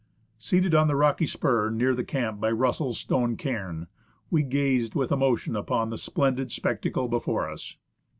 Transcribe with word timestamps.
Seated 0.39 0.73
on 0.73 0.87
the 0.87 0.95
rocky 0.95 1.27
spur 1.27 1.69
near 1.69 1.93
the 1.93 2.03
camp 2.03 2.39
by 2.39 2.49
Russell's 2.49 2.97
stone 2.99 3.37
cairn, 3.37 3.85
we 4.31 4.41
gaze 4.41 4.95
with 4.95 5.11
emotion 5.11 5.55
upon 5.55 5.91
the 5.91 5.97
splendid 5.99 6.51
spectacle 6.51 7.07
before 7.07 7.47
us. 7.47 7.77